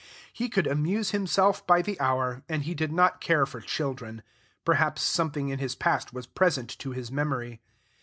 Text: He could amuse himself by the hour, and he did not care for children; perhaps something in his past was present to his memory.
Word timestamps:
He 0.33 0.49
could 0.49 0.65
amuse 0.65 1.11
himself 1.11 1.67
by 1.67 1.83
the 1.83 1.99
hour, 1.99 2.41
and 2.49 2.63
he 2.63 2.73
did 2.73 2.91
not 2.91 3.21
care 3.21 3.45
for 3.45 3.61
children; 3.61 4.23
perhaps 4.65 5.03
something 5.03 5.49
in 5.49 5.59
his 5.59 5.75
past 5.75 6.11
was 6.11 6.25
present 6.25 6.75
to 6.79 6.89
his 6.89 7.11
memory. 7.11 7.61